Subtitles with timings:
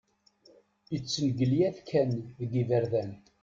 [0.97, 3.11] Ittengelyat kan deg iberdan.